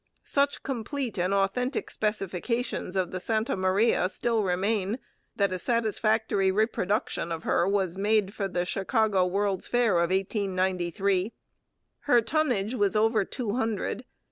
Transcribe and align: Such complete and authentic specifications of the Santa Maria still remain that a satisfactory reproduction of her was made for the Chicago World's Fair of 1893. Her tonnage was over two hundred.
Such 0.25 0.63
complete 0.63 1.19
and 1.19 1.31
authentic 1.31 1.91
specifications 1.91 2.95
of 2.95 3.11
the 3.11 3.19
Santa 3.19 3.55
Maria 3.55 4.09
still 4.09 4.41
remain 4.41 4.97
that 5.35 5.51
a 5.53 5.59
satisfactory 5.59 6.49
reproduction 6.51 7.31
of 7.31 7.43
her 7.43 7.67
was 7.67 7.99
made 7.99 8.33
for 8.33 8.47
the 8.47 8.65
Chicago 8.65 9.27
World's 9.27 9.67
Fair 9.67 9.97
of 9.99 10.09
1893. 10.09 11.33
Her 11.99 12.19
tonnage 12.19 12.73
was 12.73 12.95
over 12.95 13.23
two 13.23 13.51
hundred. 13.57 14.03